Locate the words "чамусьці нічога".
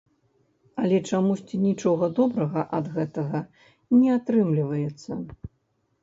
1.09-2.05